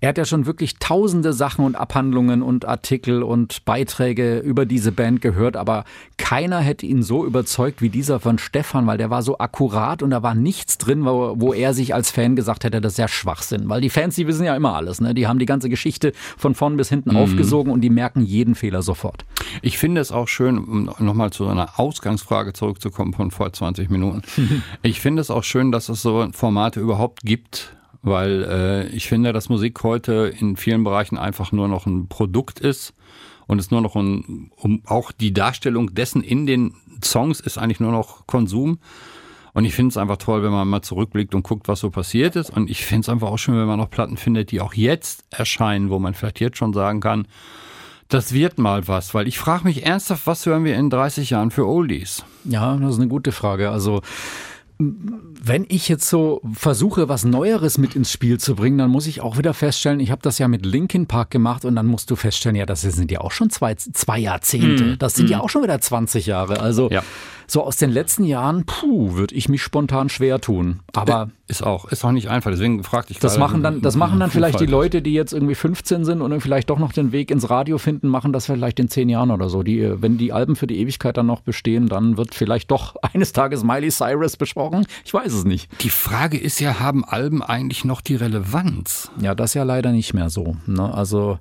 [0.00, 4.92] er hat ja schon wirklich tausende Sachen und Abhandlungen und Artikel und Beiträge über diese
[4.92, 5.84] Band gehört, aber
[6.16, 10.08] keiner hätte ihn so überzeugt wie dieser von Stefan, weil der war so akkurat und
[10.08, 13.08] da war nichts drin, wo, wo er sich als Fan gesagt hätte, das ist ja
[13.08, 13.68] Schwachsinn.
[13.68, 15.12] Weil die Fans, die wissen ja immer alles, ne?
[15.12, 17.16] Die haben die ganze Geschichte von vorn bis hinten mhm.
[17.18, 19.17] aufgesogen und die merken jeden Fehler sofort.
[19.62, 24.22] Ich finde es auch schön, um nochmal zu einer Ausgangsfrage zurückzukommen von vor 20 Minuten.
[24.82, 29.32] ich finde es auch schön, dass es so Formate überhaupt gibt, weil äh, ich finde,
[29.32, 32.94] dass Musik heute in vielen Bereichen einfach nur noch ein Produkt ist
[33.46, 37.80] und es nur noch ein, um auch die Darstellung dessen in den Songs ist eigentlich
[37.80, 38.78] nur noch Konsum.
[39.54, 42.36] Und ich finde es einfach toll, wenn man mal zurückblickt und guckt, was so passiert
[42.36, 42.50] ist.
[42.50, 45.24] Und ich finde es einfach auch schön, wenn man noch Platten findet, die auch jetzt
[45.30, 47.26] erscheinen, wo man vielleicht jetzt schon sagen kann,
[48.08, 49.14] das wird mal was.
[49.14, 52.24] Weil ich frage mich ernsthaft, was hören wir in 30 Jahren für Oldies?
[52.44, 53.70] Ja, das ist eine gute Frage.
[53.70, 54.02] Also
[54.80, 59.20] wenn ich jetzt so versuche, was Neueres mit ins Spiel zu bringen, dann muss ich
[59.20, 62.16] auch wieder feststellen, ich habe das ja mit Linkin Park gemacht und dann musst du
[62.16, 64.84] feststellen, ja, das sind ja auch schon zwei, zwei Jahrzehnte.
[64.84, 64.98] Mm.
[64.98, 65.32] Das sind mm.
[65.32, 66.60] ja auch schon wieder 20 Jahre.
[66.60, 67.02] Also ja
[67.50, 70.80] so aus den letzten Jahren, puh, würde ich mich spontan schwer tun.
[70.94, 72.50] Aber ist auch, ist auch nicht einfach.
[72.50, 75.54] Deswegen fragte ich Das machen dann, das machen dann vielleicht die Leute, die jetzt irgendwie
[75.54, 78.88] 15 sind und vielleicht doch noch den Weg ins Radio finden, machen das vielleicht in
[78.88, 79.62] zehn Jahren oder so.
[79.62, 83.32] Die, wenn die Alben für die Ewigkeit dann noch bestehen, dann wird vielleicht doch eines
[83.32, 84.86] Tages Miley Cyrus besprochen.
[85.06, 85.70] Ich weiß es nicht.
[85.82, 89.10] Die Frage ist ja, haben Alben eigentlich noch die Relevanz?
[89.20, 90.56] Ja, das ja leider nicht mehr so.
[90.66, 90.92] Ne?
[90.92, 91.38] Also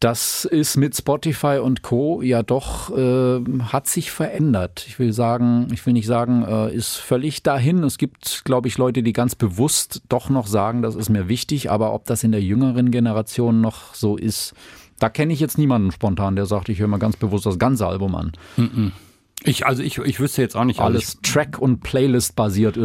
[0.00, 2.20] das ist mit Spotify und Co.
[2.20, 4.84] ja doch, äh, hat sich verändert.
[4.86, 7.82] Ich will sagen, ich will nicht sagen, äh, ist völlig dahin.
[7.84, 11.70] Es gibt, glaube ich, Leute, die ganz bewusst doch noch sagen, das ist mir wichtig,
[11.70, 14.54] aber ob das in der jüngeren Generation noch so ist,
[14.98, 17.86] da kenne ich jetzt niemanden spontan, der sagt, ich höre mal ganz bewusst das ganze
[17.86, 18.32] Album an.
[18.56, 18.92] Mm -mm.
[19.42, 21.18] Ich, also ich, ich wüsste jetzt auch nicht alles.
[21.22, 22.76] Track- und Playlist basiert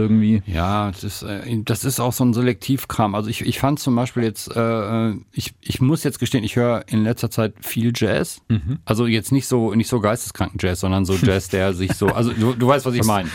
[0.45, 3.15] Ja, das ist, äh, das ist auch so ein Selektivkram.
[3.15, 6.83] Also ich, ich fand zum Beispiel jetzt, äh, ich, ich muss jetzt gestehen, ich höre
[6.87, 8.41] in letzter Zeit viel Jazz.
[8.49, 8.79] Mhm.
[8.83, 12.33] Also jetzt nicht so, nicht so geisteskranken Jazz, sondern so Jazz, der sich so, also
[12.33, 13.29] du, du weißt, was ich meine.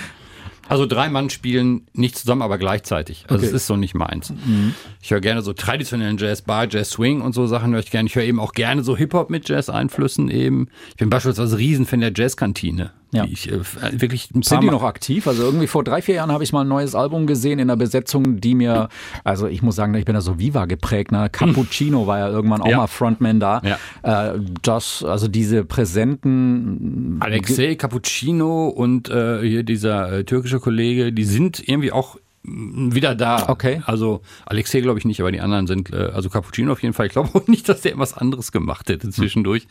[0.68, 3.24] Also drei Mann spielen nicht zusammen, aber gleichzeitig.
[3.29, 3.46] Also okay.
[3.46, 4.31] es ist so nicht meins.
[4.31, 4.74] Mhm.
[5.03, 8.09] Ich höre gerne so traditionellen Jazz, Bar, Jazz, Swing und so Sachen höre ich gerne.
[8.09, 10.68] Ich höre eben auch gerne so Hip-Hop mit Jazz-Einflüssen eben.
[10.90, 12.92] Ich bin beispielsweise Riesenfan der Jazzkantine.
[13.14, 13.24] Ja.
[13.24, 13.61] Ich, äh,
[13.92, 15.27] wirklich Sind die noch aktiv?
[15.27, 17.77] Also irgendwie vor drei, vier Jahren habe ich mal ein neues Album gesehen in einer
[17.77, 18.88] Besetzung, die mir,
[19.22, 21.12] also ich muss sagen, ich bin da so Viva geprägt.
[21.12, 21.29] Ne?
[21.31, 22.79] Cappuccino war ja irgendwann auch ja.
[22.79, 23.62] mal Frontman da.
[23.62, 24.33] Ja.
[24.33, 31.24] Äh, das, also diese präsenten Alexei Cappuccino und äh, hier dieser äh, türkische Kollege, die
[31.24, 33.48] sind irgendwie auch wieder da.
[33.48, 33.83] Okay.
[33.87, 37.07] Also Alexei glaube ich nicht, aber die anderen sind, äh, also Cappuccino auf jeden Fall.
[37.07, 39.66] Ich glaube auch nicht, dass der irgendwas anderes gemacht hätte zwischendurch.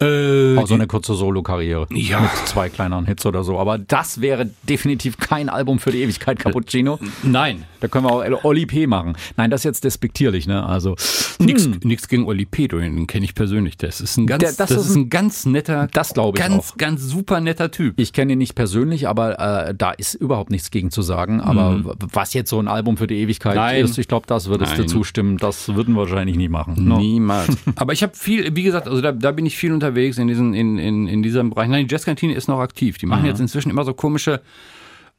[0.00, 0.56] Hm.
[0.56, 1.86] Äh, auch so eine kurze Solo-Karriere.
[1.90, 2.20] Ja.
[2.20, 3.58] Mit zwei kleineren Hits oder so.
[3.58, 6.98] Aber das wäre definitiv kein Album für die Ewigkeit, Cappuccino.
[7.22, 7.64] Nein.
[7.80, 8.86] Da können wir auch Oli P.
[8.86, 9.16] machen.
[9.36, 10.64] Nein, das ist jetzt despektierlich, ne?
[10.66, 10.96] Also.
[11.38, 11.80] Nix, hm.
[11.82, 12.68] nix gegen Oli P.
[12.68, 13.78] Den kenne ich persönlich.
[13.78, 16.72] Das ist ein ganz, Der, das, das ist ein ganz netter, das glaube ich ganz,
[16.72, 16.76] auch.
[16.76, 17.94] ganz super netter Typ.
[17.98, 21.40] Ich kenne ihn nicht persönlich, aber äh, da ist überhaupt nichts gegen zu sagen.
[21.40, 23.84] Aber mhm was jetzt so ein Album für die Ewigkeit Nein.
[23.84, 24.82] ist, ich glaube, das würdest Nein.
[24.82, 25.38] du zustimmen.
[25.38, 26.74] Das würden wir wahrscheinlich nie machen.
[26.78, 26.98] No.
[26.98, 27.56] Niemals.
[27.76, 30.54] Aber ich habe viel, wie gesagt, also da, da, bin ich viel unterwegs in, diesen,
[30.54, 31.68] in, in, in diesem Bereich.
[31.68, 32.98] Nein, die Jazzkantine ist noch aktiv.
[32.98, 33.28] Die machen Aha.
[33.28, 34.40] jetzt inzwischen immer so komische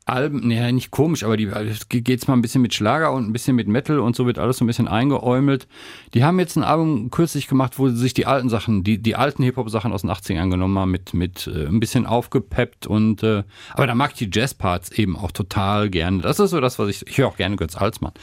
[0.10, 1.50] Alben, naja, nicht komisch, aber die
[1.89, 4.58] geht's mal ein bisschen mit Schlager und ein bisschen mit Metal und so wird alles
[4.58, 5.67] so ein bisschen eingeäumelt.
[6.13, 9.15] Die haben jetzt ein Album kürzlich gemacht, wo sie sich die alten Sachen, die, die
[9.15, 13.43] alten Hip-Hop-Sachen aus den 80ern genommen haben, mit, mit äh, ein bisschen aufgepeppt und äh,
[13.74, 16.22] aber da mag ich die Jazz-Parts eben auch total gerne.
[16.22, 18.13] Das ist so das, was ich, ich höre auch gerne Götz Alsmann.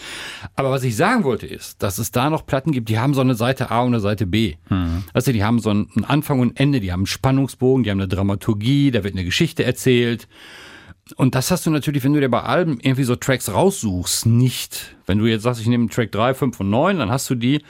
[0.56, 3.20] Aber was ich sagen wollte ist, dass es da noch Platten gibt, die haben so
[3.20, 4.54] eine Seite A und eine Seite B.
[4.70, 5.04] Mhm.
[5.12, 8.08] Also die haben so einen Anfang und Ende, die haben einen Spannungsbogen, die haben eine
[8.08, 10.28] Dramaturgie, da wird eine Geschichte erzählt.
[11.16, 14.96] Und das hast du natürlich, wenn du dir bei Alben irgendwie so Tracks raussuchst, nicht.
[15.06, 17.62] Wenn du jetzt sagst, ich nehme Track 3, 5 und 9, dann hast du die.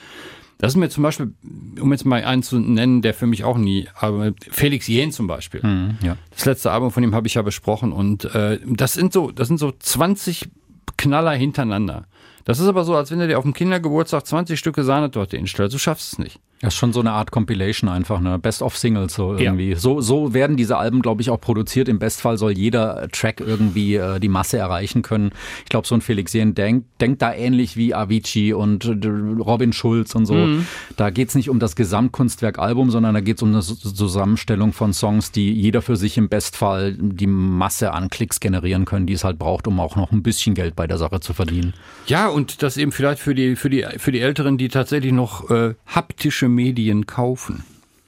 [0.59, 1.35] Das ist mir zum Beispiel,
[1.81, 5.27] um jetzt mal einen zu nennen, der für mich auch nie, aber Felix Jähn zum
[5.27, 5.61] Beispiel.
[5.63, 6.17] Mhm, ja.
[6.31, 9.49] Das letzte Album von ihm habe ich ja besprochen und äh, das sind so, das
[9.49, 10.49] sind so 20
[10.97, 12.07] Knaller hintereinander.
[12.45, 15.75] Das ist aber so, als wenn du dir auf dem Kindergeburtstag 20 Stücke Sahnetorte hinstellst.
[15.75, 16.39] Du schaffst es nicht.
[16.65, 18.39] Das ist schon so eine Art Compilation einfach, ne?
[18.39, 19.71] Best of Singles so irgendwie.
[19.71, 19.77] Ja.
[19.77, 21.89] So, so werden diese Alben, glaube ich, auch produziert.
[21.91, 25.33] Im Bestfall soll jeder Track irgendwie äh, die Masse erreichen können.
[25.65, 29.09] Ich glaube, so ein Felix Jähn denkt, denkt da ähnlich wie Avicii und äh,
[29.43, 30.33] Robin Schulz und so.
[30.33, 30.67] Mhm.
[30.97, 35.33] Da geht's nicht um das Gesamtkunstwerk Album, sondern da geht's um eine Zusammenstellung von Songs,
[35.33, 39.39] die jeder für sich im Bestfall die Masse an Klicks generieren können, die es halt
[39.39, 41.75] braucht, um auch noch ein bisschen Geld bei der Sache zu verdienen.
[42.07, 45.51] Ja, und das eben vielleicht für die, für die, für die Älteren, die tatsächlich noch
[45.51, 47.65] äh, haptische Medien kaufen.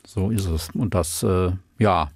[0.06, 0.70] So ist es.
[0.72, 2.10] Und das, äh, ja,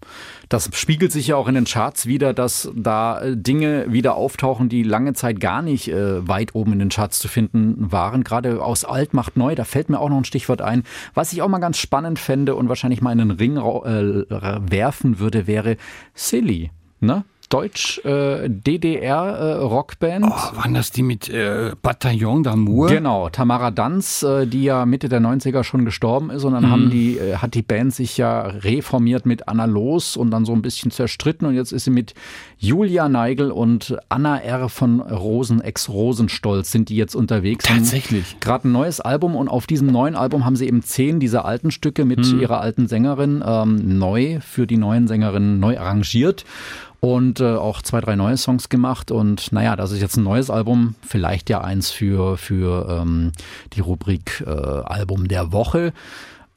[0.48, 4.68] das spiegelt sich ja auch in den Charts wieder, dass da äh, Dinge wieder auftauchen,
[4.68, 8.24] die lange Zeit gar nicht äh, weit oben in den Charts zu finden waren.
[8.24, 10.84] Gerade aus Alt macht neu, da fällt mir auch noch ein Stichwort ein.
[11.14, 15.18] Was ich auch mal ganz spannend fände und wahrscheinlich mal in den Ring äh, werfen
[15.18, 15.76] würde, wäre
[16.14, 16.70] Silly.
[17.00, 17.24] Ne?
[17.50, 20.24] Deutsch-DDR-Rockband.
[20.24, 22.88] Äh, oh, waren das die mit äh, Bataillon d'Amour?
[22.88, 26.70] Genau, Tamara Danz, äh, die ja Mitte der 90er schon gestorben ist und dann mhm.
[26.70, 30.52] haben die, äh, hat die Band sich ja reformiert mit Anna Los und dann so
[30.52, 32.14] ein bisschen zerstritten und jetzt ist sie mit
[32.56, 34.68] Julia Neigel und Anna R.
[34.68, 37.64] von Rosen, ex-Rosenstolz, sind die jetzt unterwegs.
[37.64, 38.36] Tatsächlich.
[38.38, 41.72] Gerade ein neues Album und auf diesem neuen Album haben sie eben zehn dieser alten
[41.72, 42.40] Stücke mit mhm.
[42.40, 46.44] ihrer alten Sängerin ähm, neu für die neuen Sängerinnen neu arrangiert
[47.00, 49.10] und äh, auch zwei, drei neue Songs gemacht.
[49.10, 53.32] Und naja, das ist jetzt ein neues Album, vielleicht ja eins für, für ähm,
[53.72, 55.92] die Rubrik äh, Album der Woche.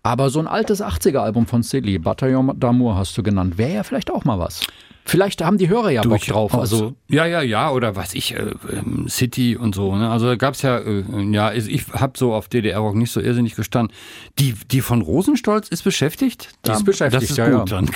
[0.03, 4.12] Aber so ein altes 80er-Album von Silly, Bataillon d'Amour hast du genannt, wäre ja vielleicht
[4.12, 4.62] auch mal was.
[5.05, 6.53] Vielleicht haben die Hörer ja Bock drauf.
[6.53, 9.95] Also ja, ja, ja, oder was ich, äh, ähm, City und so.
[9.95, 10.09] Ne?
[10.09, 13.55] Also da gab es ja, äh, ja, ich habe so auf DDR-Rock nicht so irrsinnig
[13.55, 13.95] gestanden.
[14.39, 16.49] Die, die von Rosenstolz ist beschäftigt?
[16.65, 17.69] Die ist beschäftigt, das ist ja, gut.
[17.69, 17.81] ja.
[17.81, 17.89] Dann.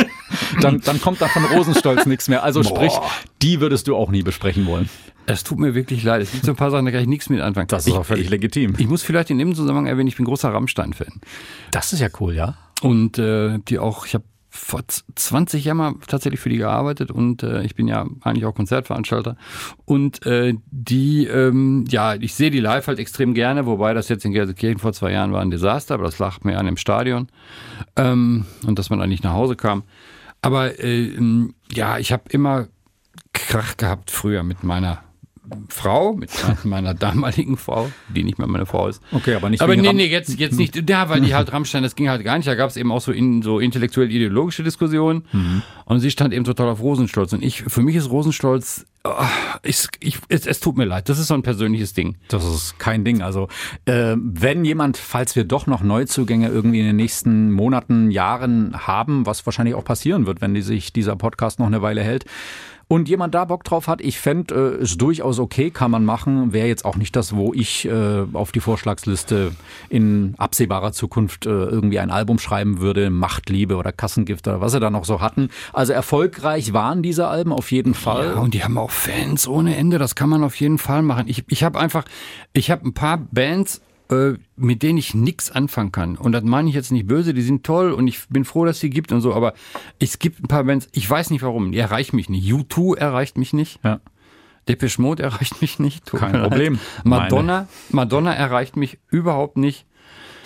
[0.60, 2.42] dann, dann kommt da von Rosenstolz nichts mehr.
[2.42, 2.68] Also Boah.
[2.68, 2.92] sprich,
[3.42, 4.88] die würdest du auch nie besprechen wollen.
[5.26, 6.22] Es tut mir wirklich leid.
[6.22, 7.66] Es gibt so ein paar Sachen, da kann ich nichts mit anfangen.
[7.66, 8.74] Das ist auch völlig ich, legitim.
[8.78, 11.20] Ich muss vielleicht in dem Zusammenhang erwähnen, ich bin großer Rammstein-Fan.
[11.72, 12.56] Das ist ja cool, ja.
[12.80, 14.24] Und äh, die auch, ich habe
[14.56, 19.36] vor 20 Jahren tatsächlich für die gearbeitet und äh, ich bin ja eigentlich auch Konzertveranstalter.
[19.84, 24.24] Und äh, die, ähm, ja, ich sehe die live halt extrem gerne, wobei das jetzt
[24.24, 27.28] in Gelsenkirchen vor zwei Jahren war ein Desaster, aber das lag mir an im Stadion
[27.96, 29.84] ähm, und dass man da nicht nach Hause kam.
[30.42, 31.12] Aber äh,
[31.72, 32.68] ja, ich habe immer
[33.32, 35.02] Krach gehabt früher mit meiner
[35.68, 36.30] Frau, mit
[36.64, 39.02] meiner damaligen Frau, die nicht mehr meine Frau ist.
[39.12, 40.88] Okay, aber nicht Aber nee, nee, jetzt, jetzt nicht.
[40.88, 42.48] Ja, weil die halt Rammstein, das ging halt gar nicht.
[42.48, 45.24] Da gab es eben auch so, in, so intellektuell-ideologische Diskussionen.
[45.32, 45.62] Mhm.
[45.84, 47.32] Und sie stand eben total auf Rosenstolz.
[47.32, 48.86] Und ich, für mich ist Rosenstolz,
[49.62, 52.16] ich, ich, es, es, tut mir leid, das ist so ein persönliches Ding.
[52.28, 53.22] Das ist kein Ding.
[53.22, 53.48] Also,
[53.84, 59.26] äh, wenn jemand, falls wir doch noch Neuzugänge irgendwie in den nächsten Monaten, Jahren haben,
[59.26, 62.24] was wahrscheinlich auch passieren wird, wenn die sich dieser Podcast noch eine Weile hält,
[62.88, 66.52] und jemand da Bock drauf hat, ich fände äh, es durchaus okay, kann man machen.
[66.52, 69.52] Wäre jetzt auch nicht das, wo ich äh, auf die Vorschlagsliste
[69.88, 74.80] in absehbarer Zukunft äh, irgendwie ein Album schreiben würde, Machtliebe oder Kassengift oder was sie
[74.80, 75.50] da noch so hatten.
[75.72, 78.34] Also erfolgreich waren diese Alben auf jeden Fall.
[78.34, 81.24] Ja, und die haben auch Fans ohne Ende, das kann man auf jeden Fall machen.
[81.26, 82.04] Ich, ich habe einfach,
[82.52, 83.85] ich habe ein paar Bands äh,
[84.56, 86.16] mit denen ich nichts anfangen kann.
[86.16, 88.80] Und das meine ich jetzt nicht böse, die sind toll und ich bin froh, dass
[88.80, 89.54] sie gibt und so, aber
[89.98, 92.50] es gibt ein paar Bands, ich weiß nicht warum, die erreichen mich nicht.
[92.50, 93.80] U2 erreicht mich nicht.
[93.82, 94.00] Ja.
[94.68, 96.06] Depeche Mode erreicht mich nicht.
[96.06, 96.78] Kein Problem.
[97.04, 99.86] Madonna, Madonna erreicht mich überhaupt nicht.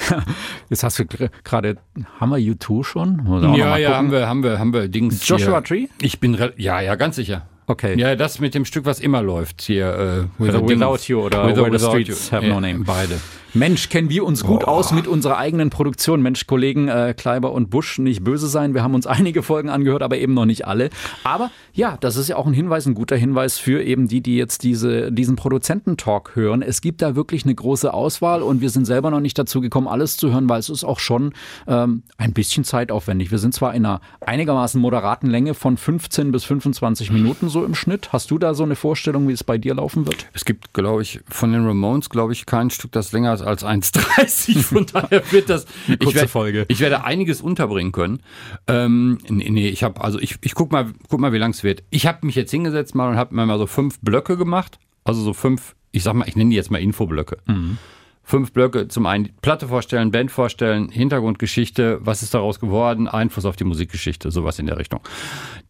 [0.70, 1.76] Jetzt hast du gerade,
[2.18, 3.54] haben wir U2 schon?
[3.56, 5.26] Ja, ja, haben wir, haben wir, haben wir Dings.
[5.28, 5.64] Joshua hier.
[5.64, 5.86] Tree?
[6.00, 7.46] Ich bin, ja, ja, ganz sicher.
[7.70, 7.96] Okay.
[7.96, 10.28] Ja, das mit dem Stück, was immer läuft hier.
[10.38, 12.80] Äh, Without You oder Without, Where the Streets Have No Name.
[12.84, 13.20] Beide.
[13.52, 14.68] Mensch, kennen wir uns gut oh.
[14.68, 16.22] aus mit unserer eigenen Produktion.
[16.22, 18.74] Mensch, Kollegen äh, Kleiber und Busch, nicht böse sein.
[18.74, 20.90] Wir haben uns einige Folgen angehört, aber eben noch nicht alle.
[21.24, 24.36] Aber ja, das ist ja auch ein Hinweis, ein guter Hinweis für eben die, die
[24.36, 26.62] jetzt diese, diesen Produzententalk hören.
[26.62, 29.88] Es gibt da wirklich eine große Auswahl und wir sind selber noch nicht dazu gekommen,
[29.88, 31.32] alles zu hören, weil es ist auch schon
[31.66, 33.32] ähm, ein bisschen zeitaufwendig.
[33.32, 37.74] Wir sind zwar in einer einigermaßen moderaten Länge von 15 bis 25 Minuten so im
[37.74, 38.12] Schnitt.
[38.12, 40.26] Hast du da so eine Vorstellung, wie es bei dir laufen wird?
[40.34, 44.58] Es gibt, glaube ich, von den Ramones, glaube ich, kein Stück, das länger als 1,30.
[44.62, 45.66] Von daher wird das.
[45.86, 46.66] ich Folge.
[46.68, 48.20] Ich werde einiges unterbringen können.
[48.66, 51.82] Ähm, nee, ich habe, also ich, ich guck mal, guck mal, wie lang es wird.
[51.90, 54.78] Ich habe mich jetzt hingesetzt mal und habe mir mal so fünf Blöcke gemacht.
[55.04, 57.38] Also so fünf, ich sag mal, ich nenne die jetzt mal Infoblöcke.
[57.46, 57.78] Mhm.
[58.22, 63.56] Fünf Blöcke, zum einen Platte vorstellen, Band vorstellen, Hintergrundgeschichte, was ist daraus geworden, Einfluss auf
[63.56, 65.00] die Musikgeschichte, sowas in der Richtung.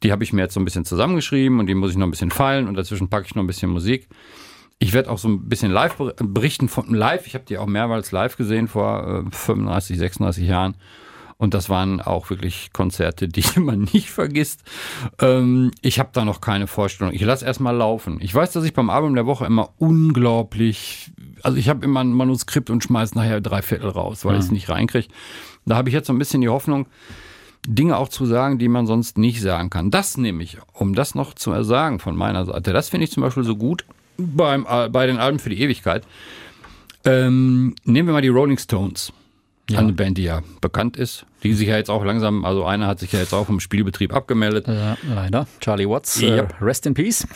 [0.02, 2.10] Die habe ich mir jetzt so ein bisschen zusammengeschrieben und die muss ich noch ein
[2.10, 4.08] bisschen feilen und dazwischen packe ich noch ein bisschen Musik.
[4.82, 7.26] Ich werde auch so ein bisschen live berichten von live.
[7.26, 10.74] Ich habe die auch mehrmals live gesehen vor äh, 35, 36 Jahren.
[11.36, 14.62] Und das waren auch wirklich Konzerte, die man nicht vergisst.
[15.20, 17.12] Ähm, ich habe da noch keine Vorstellung.
[17.14, 18.18] Ich lasse erstmal laufen.
[18.20, 21.12] Ich weiß, dass ich beim Album der Woche immer unglaublich,
[21.42, 24.38] also ich habe immer ein Manuskript und schmeiß nachher drei Viertel raus, weil mhm.
[24.38, 25.08] ich es nicht reinkriege.
[25.66, 26.86] Da habe ich jetzt so ein bisschen die Hoffnung,
[27.66, 29.90] Dinge auch zu sagen, die man sonst nicht sagen kann.
[29.90, 32.72] Das nehme ich, um das noch zu sagen von meiner Seite.
[32.72, 33.84] Das finde ich zum Beispiel so gut
[34.20, 36.04] beim, äh, bei den Alben für die Ewigkeit.
[37.04, 39.12] Ähm, nehmen wir mal die Rolling Stones.
[39.70, 39.78] Ja.
[39.78, 42.98] Eine Band, die ja bekannt ist, die sich ja jetzt auch langsam, also einer hat
[42.98, 44.66] sich ja jetzt auch vom Spielbetrieb abgemeldet.
[44.66, 45.46] Ja, leider.
[45.60, 46.36] Charlie Watts, ja.
[46.36, 47.26] äh, Rest in Peace.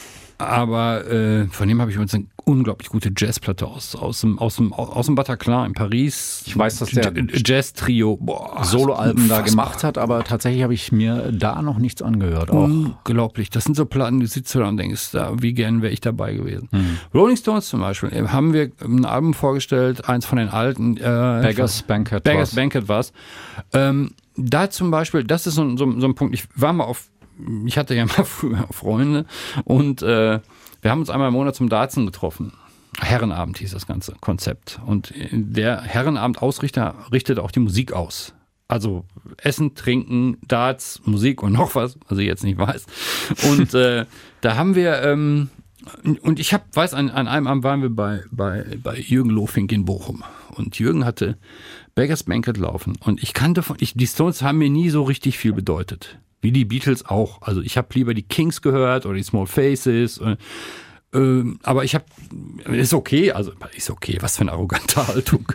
[0.46, 4.56] Aber äh, von dem habe ich übrigens eine unglaublich gute Jazzplatte aus, aus, dem, aus,
[4.56, 6.42] dem, aus dem Bataclan in Paris.
[6.46, 8.18] Ich weiß, dass der Jazz-Trio
[8.62, 12.50] Soloalben da gemacht hat, aber tatsächlich habe ich mir da noch nichts angehört.
[12.50, 12.64] Auch.
[12.64, 13.50] Unglaublich.
[13.50, 16.00] Das sind so Platten, die sitzt du da und denkst, da, wie gern wäre ich
[16.00, 16.68] dabei gewesen.
[16.70, 16.98] Hm.
[17.14, 20.96] Rolling Stones zum Beispiel, äh, haben wir ein Album vorgestellt, eins von den alten.
[20.96, 22.22] Äh, Beggars Banquet.
[22.22, 23.04] Beggars Banquet war
[23.72, 27.08] ähm, da zum Beispiel, das ist so, so, so ein Punkt, ich war mal auf
[27.66, 29.26] ich hatte ja mal früher Freunde
[29.64, 30.40] und äh,
[30.82, 32.52] wir haben uns einmal im Monat zum Darzen getroffen.
[33.00, 34.80] Herrenabend hieß das ganze Konzept.
[34.86, 38.34] Und der Herrenabendausrichter richtet auch die Musik aus.
[38.68, 39.04] Also
[39.38, 42.86] Essen, Trinken, Darts, Musik und noch was, was ich jetzt nicht weiß.
[43.50, 44.06] Und äh,
[44.40, 45.50] da haben wir, ähm,
[46.22, 49.70] und ich hab, weiß, an, an einem Abend waren wir bei, bei, bei Jürgen Lofink
[49.72, 50.22] in Bochum.
[50.54, 51.36] Und Jürgen hatte
[51.94, 52.96] Beggars Banquet laufen.
[53.00, 56.18] Und ich kannte von, ich, die Stones haben mir nie so richtig viel bedeutet.
[56.44, 57.40] Wie die Beatles auch.
[57.40, 60.18] Also ich habe lieber die Kings gehört oder die Small Faces.
[60.18, 60.36] Äh,
[61.14, 62.04] äh, aber ich habe,
[62.70, 65.50] ist okay, also ist okay, was für eine arrogante Haltung.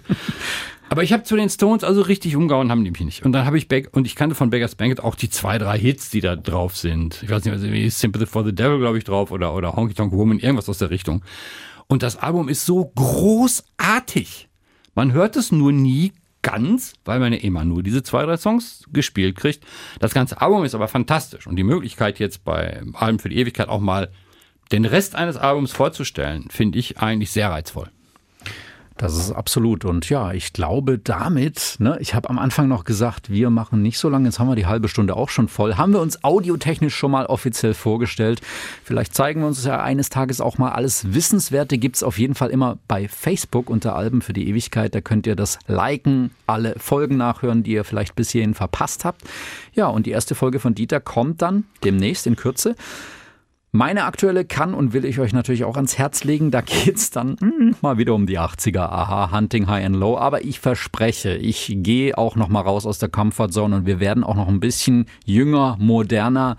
[0.90, 3.24] aber ich habe zu den Stones also richtig umgehauen, haben die mich nicht.
[3.24, 5.78] Und dann habe ich Beck, und ich kannte von Beggars Banquet auch die zwei, drei
[5.78, 7.22] Hits, die da drauf sind.
[7.22, 10.12] Ich weiß nicht, ist Sympathy for the Devil, glaube ich, drauf oder, oder Honky Tonk
[10.12, 11.24] Woman, irgendwas aus der Richtung.
[11.86, 14.50] Und das Album ist so großartig.
[14.96, 16.14] Man hört es nur nie
[16.52, 19.64] ganz, weil man ja immer nur diese zwei, drei Songs gespielt kriegt.
[20.00, 23.70] Das ganze Album ist aber fantastisch und die Möglichkeit jetzt bei Alben für die Ewigkeit
[23.70, 24.10] auch mal
[24.72, 27.90] den Rest eines Albums vorzustellen, finde ich eigentlich sehr reizvoll.
[29.00, 29.86] Das ist absolut.
[29.86, 33.98] Und ja, ich glaube damit, ne, ich habe am Anfang noch gesagt, wir machen nicht
[33.98, 35.76] so lange, jetzt haben wir die halbe Stunde auch schon voll.
[35.76, 38.42] Haben wir uns audiotechnisch schon mal offiziell vorgestellt.
[38.84, 41.78] Vielleicht zeigen wir uns ja eines Tages auch mal alles Wissenswerte.
[41.78, 44.94] Gibt es auf jeden Fall immer bei Facebook unter Alben für die Ewigkeit.
[44.94, 49.22] Da könnt ihr das liken, alle Folgen nachhören, die ihr vielleicht bis hierhin verpasst habt.
[49.74, 52.76] Ja, und die erste Folge von Dieter kommt dann demnächst in Kürze.
[53.72, 56.50] Meine aktuelle kann und will ich euch natürlich auch ans Herz legen.
[56.50, 58.80] Da geht's dann hm, mal wieder um die 80er.
[58.80, 60.18] Aha, Hunting High and Low.
[60.18, 64.24] Aber ich verspreche, ich gehe auch noch mal raus aus der Comfortzone und wir werden
[64.24, 66.58] auch noch ein bisschen jünger, moderner.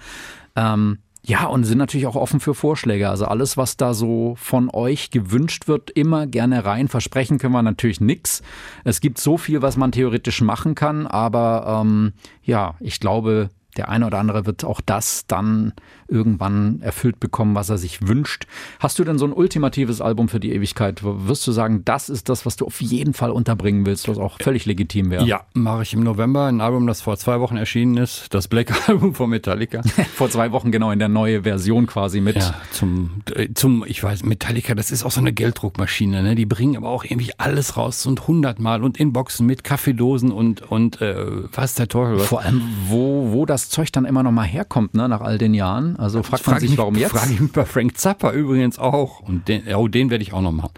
[0.55, 3.11] Ähm, ja, und sind natürlich auch offen für Vorschläge.
[3.11, 6.89] Also alles, was da so von euch gewünscht wird, immer gerne rein.
[6.89, 8.43] Versprechen können wir natürlich nichts.
[8.85, 13.89] Es gibt so viel, was man theoretisch machen kann, aber ähm, ja, ich glaube, der
[13.89, 15.73] eine oder andere wird auch das dann
[16.11, 18.47] irgendwann erfüllt bekommen, was er sich wünscht.
[18.79, 21.01] Hast du denn so ein ultimatives Album für die Ewigkeit?
[21.03, 24.39] Wirst du sagen, das ist das, was du auf jeden Fall unterbringen willst, was auch
[24.41, 25.25] völlig legitim wäre?
[25.25, 28.89] Ja, mache ich im November ein Album, das vor zwei Wochen erschienen ist, das Black
[28.89, 29.83] Album von Metallica.
[30.15, 32.37] vor zwei Wochen genau in der neue Version quasi mit.
[32.37, 36.35] Ja, zum, äh, zum, ich weiß, Metallica, das ist auch so eine Gelddruckmaschine, ne?
[36.35, 40.63] Die bringen aber auch irgendwie alles raus und hundertmal und in Boxen mit Kaffeedosen und,
[40.63, 41.15] und äh,
[41.53, 42.19] was der Teufel.
[42.19, 42.27] Was.
[42.27, 45.55] Vor allem, wo, wo das Zeug dann immer noch mal herkommt, ne, nach all den
[45.55, 45.97] Jahren.
[46.01, 47.11] Also fragt man sich, mich, warum jetzt?
[47.11, 49.21] Frage ich mich bei Frank Zappa übrigens auch.
[49.21, 50.73] Und den, oh, den werde ich auch noch machen.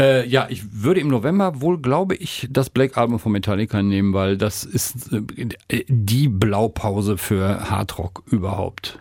[0.00, 4.14] Äh, ja, ich würde im November wohl, glaube ich, das Black Album von Metallica nehmen,
[4.14, 9.00] weil das ist äh, die Blaupause für Hardrock überhaupt.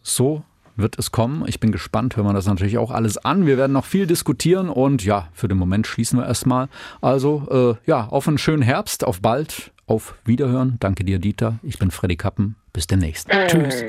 [0.00, 0.42] So
[0.76, 1.44] wird es kommen.
[1.46, 3.46] Ich bin gespannt, hören wir das natürlich auch alles an.
[3.46, 6.68] Wir werden noch viel diskutieren und ja, für den Moment schließen wir erstmal.
[7.00, 10.76] Also äh, ja, auf einen schönen Herbst, auf bald, auf Wiederhören.
[10.80, 11.58] Danke dir, Dieter.
[11.62, 12.56] Ich bin Freddy Kappen.
[12.72, 13.28] Bis demnächst.
[13.48, 13.84] Tschüss.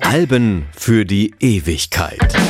[0.00, 2.43] Alben für die Ewigkeit.